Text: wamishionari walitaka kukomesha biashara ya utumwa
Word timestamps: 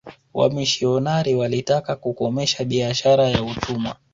wamishionari 0.33 1.35
walitaka 1.35 1.95
kukomesha 1.95 2.63
biashara 2.63 3.29
ya 3.29 3.43
utumwa 3.43 3.95